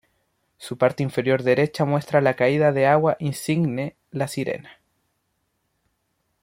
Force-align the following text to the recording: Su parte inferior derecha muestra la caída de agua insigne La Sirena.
Su 0.57 0.79
parte 0.79 1.03
inferior 1.03 1.43
derecha 1.43 1.85
muestra 1.85 2.21
la 2.21 2.33
caída 2.35 2.71
de 2.71 2.87
agua 2.87 3.17
insigne 3.19 3.95
La 4.09 4.27
Sirena. 4.27 4.79